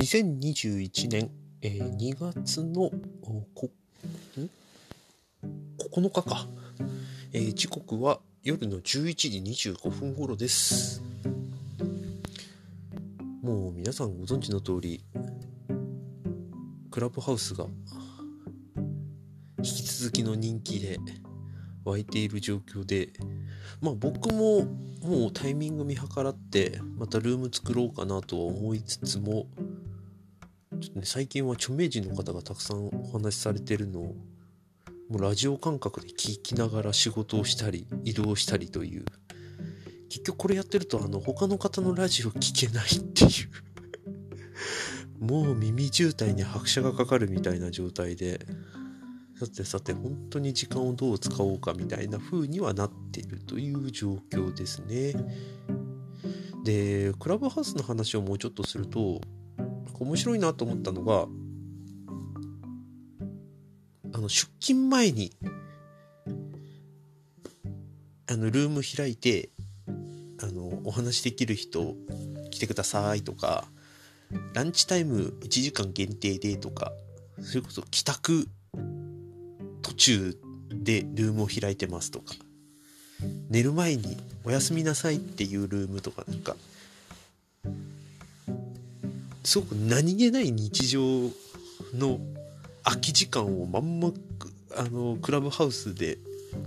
[0.00, 2.90] 2021年、えー2月の
[3.54, 3.70] こ
[5.92, 6.48] 9日か、
[7.34, 8.82] えー時刻は夜の11
[9.44, 11.02] 時25分頃です。
[13.42, 15.04] もう皆さんご存知の通り
[16.90, 17.66] クラブハウスが
[19.58, 20.98] 引き続きの人気で
[21.84, 23.10] 湧いている状況で
[23.82, 24.64] まあ僕も
[25.02, 29.46] もうタイミング見計らってまたルーム作ろうかなとは思いつつも
[31.00, 34.16] ね最近は著名人の方がたくさんお話しされてるのを
[35.08, 39.04] もうラジオ感覚で聞きながら仕事をしたり移動したりという。
[40.08, 43.50] 結局これやってるとあの他の方のラジオ聞けないっていう。
[45.24, 48.46] もう耳渋滞に拍車がかかるみたいな状態で。
[49.40, 55.14] さてさて本当に時間をどう使おうかみたいな風にはなっているという状況ですね。
[56.62, 59.22] でクラブハウスの話をもうちょっとすると
[60.00, 61.26] 面白いなと思ったのが
[64.12, 65.32] あの出勤前に
[68.28, 69.50] あのルーム開いて
[70.42, 71.94] あのお話できる人
[72.50, 73.64] 来てくださいとか
[74.54, 76.92] ランチタイム1時間限定でとか
[77.40, 78.48] それこそ帰宅
[79.82, 80.36] 途中
[80.70, 82.34] でルームを開いてますとか
[83.50, 86.56] 寝る前におやすみなさいっていうルームとかなんか
[89.42, 91.00] すごく何気ない日常
[91.94, 92.20] の
[92.84, 94.10] 空き時間をまんま
[94.76, 96.18] あのクラブハウスで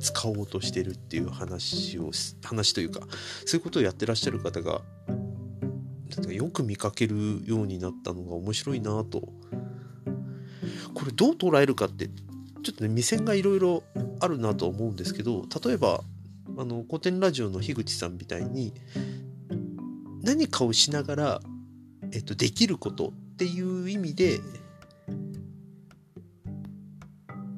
[0.00, 2.10] 使おうとしてるっていう話を
[2.44, 3.00] 話というか
[3.44, 4.80] そういうことをやってらっしゃる方が
[6.28, 9.20] よく見かけるようになったのが面白いなと
[10.94, 12.08] これどう捉えるかって
[12.62, 13.82] ちょっとね目線がいろいろ
[14.20, 16.00] あるなと思うんですけど例えば
[16.58, 18.72] あの古典ラジオの樋口さんみたいに
[20.22, 21.40] 何かをしながら、
[22.16, 24.40] えっと、できることっていう意味で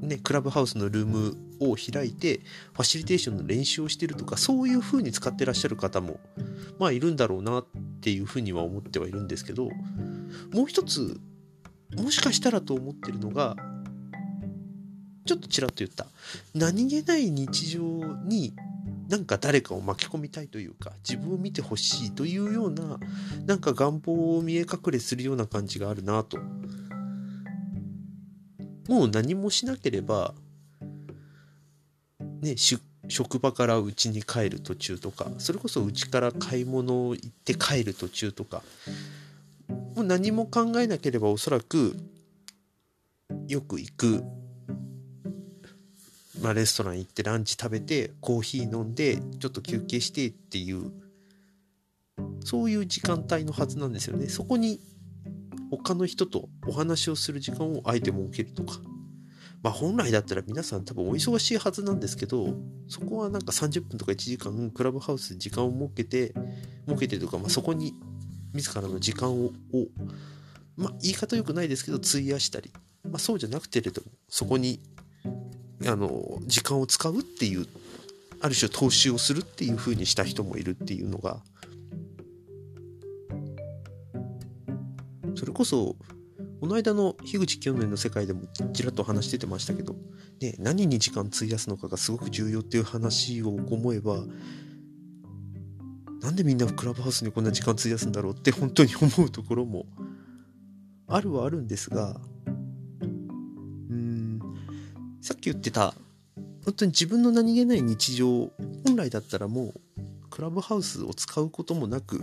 [0.00, 2.40] ね、クラブハウスのルームを開いて
[2.72, 6.20] ファシリテーションの練習をしてるとかそういう風に使ってらっしゃる方も
[6.78, 7.66] まあいるんだろうなっ
[8.00, 11.20] ていう風には思ってはいるんですけどもう一つ
[11.96, 13.56] もしかしたらと思ってるのが
[15.26, 16.06] ちょっとちらっと言った。
[16.54, 17.82] 何気ない日常
[18.24, 18.54] に
[19.08, 22.98] なんか誰かを巻き込みたいというか自分を見てほしいというような
[23.46, 26.38] なんか願望を見え隠れするような感じがあるなと。
[28.88, 30.34] もう何もしなければ、
[32.40, 32.54] ね、
[33.08, 38.62] 職場から家に帰る途中とか、それこそ家から買い物行って帰る途中とか、
[39.68, 41.96] もう何も考えなければおそらく、
[43.48, 44.24] よく行く、
[46.46, 50.92] まあ、レストラン行ってランチ食べて、コーヒー飲んで、ちょっと休憩してっていう、
[52.44, 54.28] そういう時間帯のはずなんですよね。
[54.28, 54.78] そこに
[55.72, 58.78] 他の人とお話をする時間をあえて設けるとか。
[59.60, 62.54] まあ本来だったら皆さん多分お忙しいはずなんですけど、
[62.86, 66.32] そこはなんか30分とか1時間クラブハウスで時間を設けて、
[66.86, 67.92] 設けてとか、まあそこに
[68.54, 69.50] 自らの時間を、
[70.76, 72.70] まあ言い方良くないですけど、費やしたり、
[73.02, 74.78] まあそうじゃなくてれども、そこに、
[75.84, 77.66] あの、時間を使うっていう、
[78.40, 81.42] ある種投資をするっていう風にした人もいるっていうのが、
[85.34, 85.96] それこそ、
[86.60, 88.42] この間の樋口清則の世界でも
[88.72, 89.94] ちらっと話しててましたけど、
[90.40, 94.24] ね、何に時間費やすのかがすごく重要っていう話を思えば、
[96.22, 99.86] なんでみんなクラブハウスにこんな時間費やすんだろうって本当に思うところも
[101.06, 102.20] あるはあるんですが、
[105.26, 105.92] さっき言ってた、
[106.64, 108.52] 本当に自分の何気ない日常、
[108.84, 109.74] 本来だったらもう
[110.30, 112.22] クラブハウスを使うこともなく、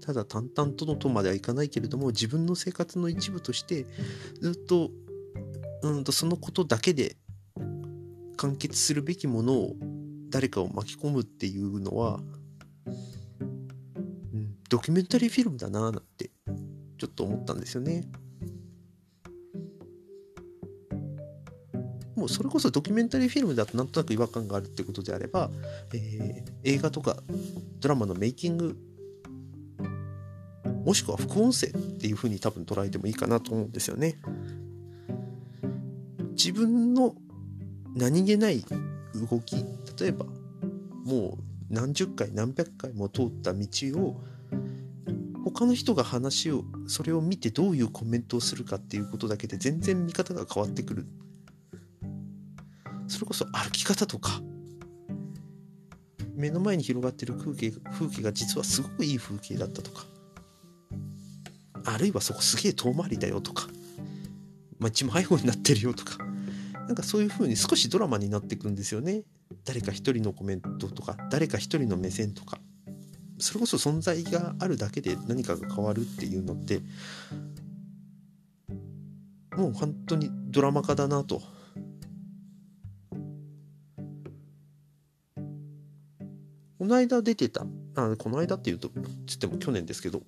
[0.00, 3.84] ただ淡々とのとまではいかないけれども自分の生活の一部として
[4.40, 4.90] ずっと
[5.82, 7.16] うんとそのことだけで
[8.38, 9.76] 完結するべきものを
[10.30, 12.20] 誰かを巻き込むっていうのは、
[14.32, 16.30] うん、ドキュメンタリーフィルムだななんて
[16.96, 18.08] ちょっと思ったんですよね。
[22.16, 25.50] もうそれこそドキュメンタリーフィルムだとなんとなく違和感があるってことであれば、
[25.92, 27.18] えー、映画とか
[27.80, 28.76] ドラマのメイキング
[30.84, 34.16] もしくは副音声っていうふうに多分捉えてもいいかなと思うんですよね。
[36.32, 37.14] 自分の
[37.94, 38.64] 何気ない
[39.14, 39.56] 動き
[39.98, 40.26] 例えば
[41.04, 44.20] もう何十回何百回も通った道を
[45.44, 51.06] 他の人が話をそれを見てどういうコメントをするかっていうことだけで全然見方が変わってくる
[53.08, 54.40] それこそ歩き方とか
[56.34, 60.04] 目の前に広がってる風景風景が実はすごくいい風景だったとか
[61.84, 63.68] あるいはそこすげえ遠回りだよとか、
[64.78, 66.18] まあ、一枚方になってるよとか
[66.86, 69.22] なんかそういう風に少しドラマになっていくんですよね。
[69.64, 72.60] 誰か一人のコメントとか誰か一人の目線とか。
[73.38, 76.80] それこそ存在があるだけで何かが変わるっていうのって
[79.54, 81.42] もう本当にドラマ化だなと
[86.86, 88.90] の間出てたあこの間っていうと
[89.26, 90.22] つっても去年ですけど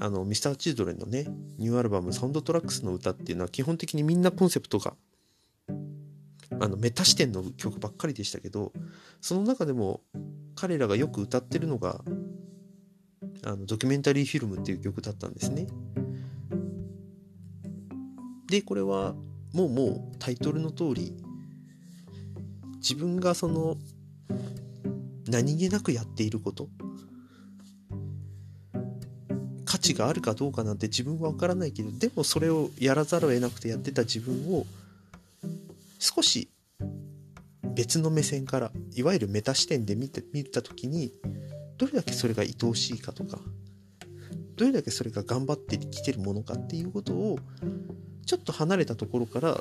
[0.00, 1.26] あのミスターチルドレンのね
[1.58, 4.94] ニューアルバム「サウンドトラックスの歌」っていうのは基本的にみんなコンセプトが
[6.60, 8.72] あのメタ視点の曲ばっかりでしたけど
[9.20, 10.02] その中でも
[10.54, 12.02] 彼らがよく歌ってるのが
[13.44, 15.68] あのドキュメンタリーフィルムっていう曲だったんですね。
[18.48, 19.14] でこれは
[19.52, 21.14] もうもうタイトルの通り
[22.76, 23.76] 自分がその
[25.28, 26.68] 何気なくやっていること。
[29.64, 34.64] 価値があるかどうかなんて自分は分からないけどでもそれをやらざるを得なくてやってた自分を
[35.98, 36.48] 少し
[37.74, 41.12] 別の目線からいわゆるメタ視点で見て見た時に
[41.76, 43.38] どれだけそれが愛おしいかとか
[44.56, 47.38] どれだけそれが頑張ってきてるものかっていうことを
[48.26, 49.60] ちょっと離れたところから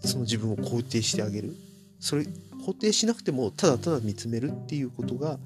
[0.00, 1.56] その自分を肯定してあげる。
[2.04, 2.26] それ
[2.66, 5.38] 肯定しなくてもただただ見つめるっていうことが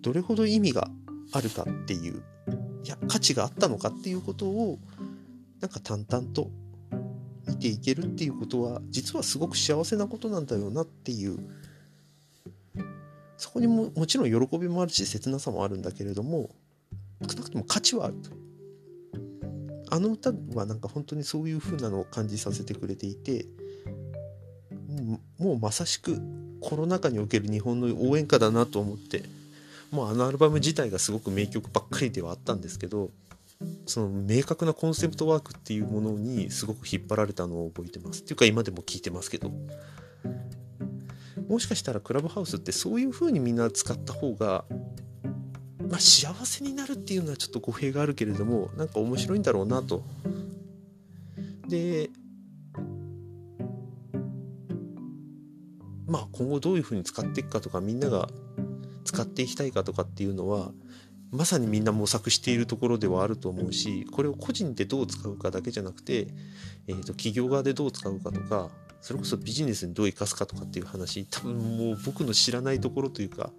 [0.00, 0.88] どれほど意味が
[1.32, 2.22] あるかっていう
[2.82, 4.78] いや価値があったのかっていうことを
[5.60, 6.48] なんか淡々と
[7.46, 11.38] 見ていけるっていうことは実はすごく幸せなことなんだよなっていう
[13.36, 16.48] そこにももちろん喜びもあるし切なさもあるんだけれども
[17.20, 18.30] 少なくとも価値はあると。
[19.92, 23.44] あの歌はなんか本当にそういう風なのを感じさせてくれていて
[25.00, 25.20] も
[25.54, 26.20] うまさしく
[26.60, 29.22] コロナ禍における日本の応援歌だなと思って
[29.90, 33.10] もうあのアルバム自体がすごく名曲ばっかりではあったんですけど
[33.86, 38.22] その明確なコンセプトワークっていうものにすごく引っ張られたのを覚えてます。
[38.22, 39.52] っていうか今でも聞いてますけど。
[41.48, 44.64] もしかしたらクラブハウスってそういう風にみんな使った方が
[45.88, 50.04] まあ幸せになるっていうのはちょっと語弊があるけれどもなんか面白いんだろうなと。
[51.66, 52.10] で
[56.10, 58.28] まあ今後どういうふうに使っていくかとかみんなが
[59.04, 60.72] 使っていきたいかとかっていうのは
[61.30, 66.26] まさにみんな模索しているところではあると思うしこれを個人でどう使うかだけじゃなくて、
[66.88, 68.68] えー、と企業側でどう使うかとか
[69.00, 73.50] それこそビジネスにどう生かすかとかっていう話多分もう僕の知らないところというか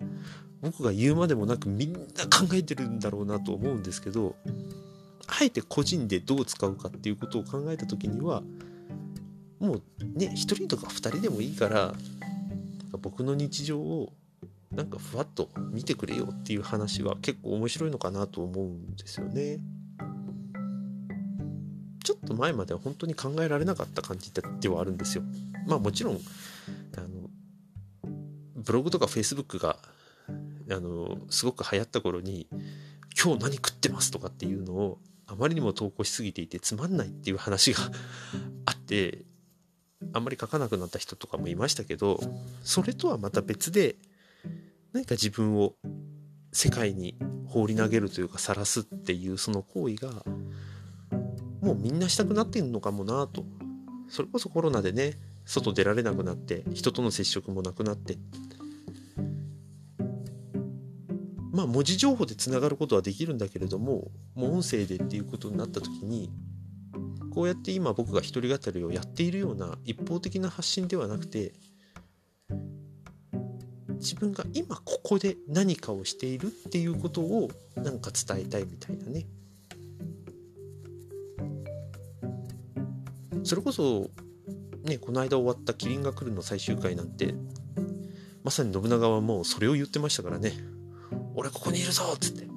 [0.62, 4.36] 僕が言うまでもなくみんな考えてるんだろうなと思うんですけど
[5.28, 8.44] あえて個人でどう使うかっていうことを考えた時には
[9.60, 9.82] もう
[10.16, 11.94] ね1人とか2人でもいいから
[13.02, 14.14] 僕の日常を
[14.72, 19.60] なんかふわっと見てくれよっていう話は結構面白いのかなと思うんですよね。
[22.04, 25.24] ちょっと前までは本当に考えられなかった感じではあるんですよ。
[25.68, 26.20] まあもちろん
[26.98, 27.30] あの
[28.56, 29.78] ブログとかフェイスブックが
[30.70, 32.48] あのすごく流行った頃に
[33.22, 37.80] 「今日何食ってます」とかっていうのをあまりにも投稿しすぎていてつまんないっていう話が
[38.66, 39.26] あって
[40.14, 42.20] あんまり書かなくなった人とかもいましたけど
[42.64, 43.96] それとはまた別で
[44.94, 45.74] 何か自分を
[46.52, 50.10] 世界に放り投げるというか晒すっていうその行為が
[51.62, 53.46] もうみんなしたくなってんのかもなと。
[54.10, 55.14] それこそコロナでね
[55.46, 58.18] 外出られなくなって人との接触もなくなって。
[61.52, 66.30] まあ文字情報でつながることはできるんだけれどももう音声でっていうことになった時に
[67.34, 71.54] こうやって今僕が一人語りをやっているような一方的な発信ではなくて
[73.96, 79.26] 自分が今ここで何かをしているっていうことをなんか伝えたいみたいなね。
[83.44, 84.10] それこそ
[84.84, 87.34] ねこの間終わった「キリンが来る」の最終回なんて
[88.44, 90.54] まさに信長はもうそれを言ってましたからね
[91.36, 92.51] 「俺ここにいるぞ!」っつって。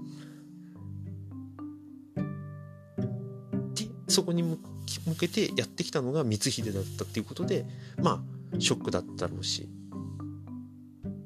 [4.15, 4.59] そこに向
[5.19, 7.67] けてやってきたのが光秀だったっていうことで
[8.01, 8.23] ま
[8.57, 9.69] あショックだったろうし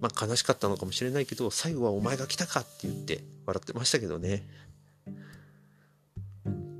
[0.00, 4.46] まあ悲しかったのかもしれないけど最後は「お前が来たか」って言って笑ってましたけどね。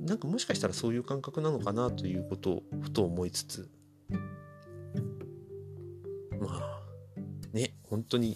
[0.01, 3.69] なんかもしかしたらそういう感覚なのかなということをふと思いつつ
[6.41, 6.81] まあ
[7.53, 8.35] ね本当に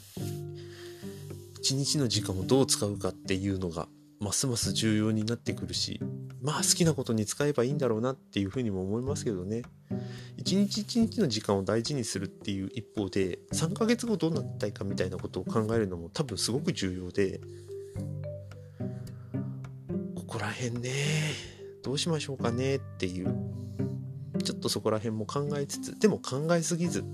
[1.60, 3.88] 一日の時間をどう使うかっていうのが
[4.20, 6.00] ますます重要になってくるし
[6.44, 9.64] まあ好きなことに使えばいいんだろうなっていうふうにも思いますけどね。
[10.36, 17.40] 一日一日の時間を大事にするっていう一方で3ヶ月後どうなったいかみたいなことを考えるのも多分すごく重要で
[20.16, 20.92] ここら辺ね
[21.82, 23.34] どうしましょうかねっていう
[24.44, 27.06] ちょっとそこら辺も考えつつでも考えすぎず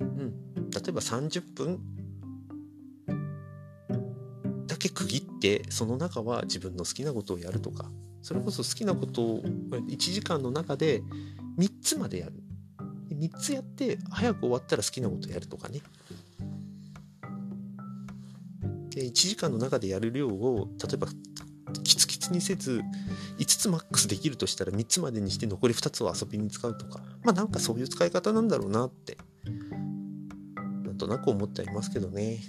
[0.00, 0.34] うん。
[0.70, 1.80] 例えば30分
[4.66, 7.90] だけ区切ってその中は自分の好きなことをやるとか
[8.22, 11.02] それこそ好きなことを1時間の中で
[11.58, 12.34] 3つまでやる。
[13.10, 15.80] 3つやって早く終わったら好きなことやるとかね。
[18.90, 21.08] で1時間の中でやる量を例えば
[21.84, 22.82] キツキツにせず
[23.38, 27.00] 5つマックスできるとしたら3つまでにして残り2つを遊びに使うとか。
[27.22, 29.16] まあなんかそういう使い方なんだろうなって
[30.84, 32.40] なんとなく思ってはいますけどね。